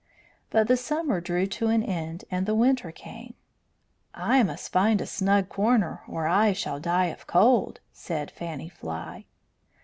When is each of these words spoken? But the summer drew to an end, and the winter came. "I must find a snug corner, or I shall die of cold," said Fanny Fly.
But 0.49 0.67
the 0.67 0.77
summer 0.77 1.21
drew 1.21 1.45
to 1.45 1.67
an 1.67 1.83
end, 1.83 2.25
and 2.31 2.47
the 2.47 2.55
winter 2.55 2.91
came. 2.91 3.35
"I 4.15 4.41
must 4.41 4.71
find 4.71 4.99
a 4.99 5.05
snug 5.05 5.47
corner, 5.47 6.01
or 6.07 6.25
I 6.27 6.53
shall 6.53 6.79
die 6.79 7.09
of 7.13 7.27
cold," 7.27 7.81
said 7.93 8.31
Fanny 8.31 8.67
Fly. 8.67 9.25